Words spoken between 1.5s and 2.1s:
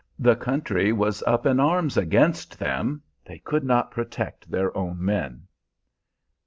arms